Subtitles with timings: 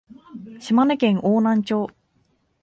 [0.59, 1.91] 島根県邑南町